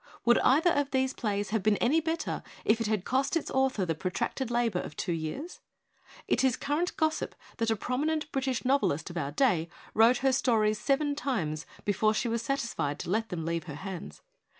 Would 0.25 0.39
either 0.39 0.71
of 0.71 0.89
these 0.89 1.13
plays 1.13 1.51
have 1.51 1.61
been 1.61 1.77
any 1.77 1.99
bet 2.01 2.21
ter 2.21 2.41
if 2.65 2.81
it 2.81 2.87
had 2.87 3.05
cost 3.05 3.37
its 3.37 3.51
author 3.51 3.85
the 3.85 3.93
protracted 3.93 4.49
labor 4.49 4.79
of 4.79 4.95
two 4.97 5.13
years? 5.13 5.59
It 6.27 6.43
is 6.43 6.57
current 6.57 6.97
gossip 6.97 7.35
that 7.57 7.69
a 7.69 7.75
promi 7.75 8.05
nent 8.05 8.31
British 8.31 8.65
novelist 8.65 9.11
of 9.11 9.17
our 9.17 9.31
day 9.31 9.69
wrote 9.93 10.17
her 10.25 10.31
stories 10.33 10.79
seven 10.79 11.13
times 11.13 11.67
before 11.85 12.15
she 12.15 12.27
was 12.27 12.41
satisfied 12.41 12.97
to 13.01 13.11
let 13.11 13.29
them 13.29 13.45
leave 13.45 13.65
her 13.65 13.75
hands. 13.75 14.23